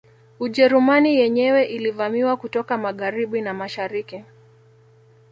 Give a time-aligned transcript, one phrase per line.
[0.39, 4.23] Ujerumani yenyewe ilivamiwa kutoka Magharibi na mashariki